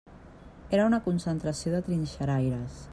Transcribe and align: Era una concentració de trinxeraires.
Era 0.77 0.87
una 0.91 0.99
concentració 1.09 1.75
de 1.77 1.85
trinxeraires. 1.91 2.85